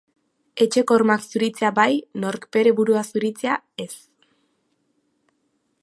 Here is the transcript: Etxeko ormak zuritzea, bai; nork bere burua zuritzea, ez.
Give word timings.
Etxeko 0.63 0.95
ormak 0.99 1.27
zuritzea, 1.33 1.71
bai; 1.81 1.87
nork 2.23 2.47
bere 2.57 2.73
burua 2.79 3.05
zuritzea, 3.11 3.59
ez. 3.87 3.93